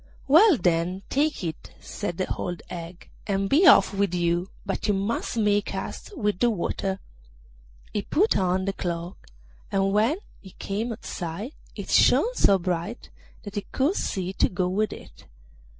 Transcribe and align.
'Well, 0.27 0.57
then, 0.57 1.03
take 1.11 1.43
it,' 1.43 1.73
said 1.79 2.17
the 2.17 2.25
old 2.35 2.63
hag, 2.71 3.07
'and 3.27 3.47
be 3.47 3.67
off 3.67 3.93
with 3.93 4.15
you, 4.15 4.49
but 4.65 4.87
you 4.87 4.95
must 4.95 5.37
make 5.37 5.69
haste 5.69 6.17
with 6.17 6.39
the 6.39 6.49
water.' 6.49 6.99
He 7.93 8.01
put 8.01 8.35
on 8.35 8.65
the 8.65 8.73
cloak, 8.73 9.27
and 9.71 9.93
when 9.93 10.17
he 10.41 10.55
came 10.57 10.91
outside 10.91 11.51
it 11.75 11.91
shone 11.91 12.33
so 12.33 12.57
bright 12.57 13.11
that 13.43 13.53
he 13.53 13.61
could 13.71 13.93
see 13.95 14.33
to 14.33 14.49
go 14.49 14.67
with 14.67 14.91
it. 14.91 15.25